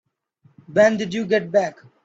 When 0.73 0.97
did 0.97 1.13
you 1.13 1.27
get 1.27 1.51
back? 1.51 1.77